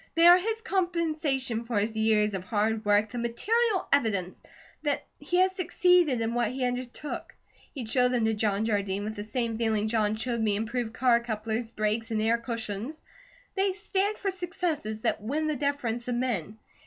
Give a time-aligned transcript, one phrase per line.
[0.15, 4.41] They are his compensation for his years of hard work, the material evidence
[4.81, 7.35] that he has succeeded in what he undertook.
[7.75, 11.19] He'd show them to John Jardine with the same feeling John showed me improved car
[11.19, 13.03] couplers, brakes, and air cushions.
[13.53, 16.57] They stand for successes that win the deference of men.